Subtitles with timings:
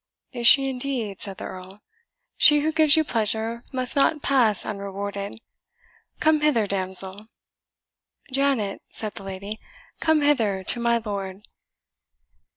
[0.33, 1.83] "Is she indeed?" said the Earl.
[2.35, 5.39] "She who gives you pleasure must not pass unrewarded.
[6.19, 7.27] Come hither, damsel."
[8.31, 9.59] "Janet," said the lady,
[9.99, 11.43] "come hither to my lord."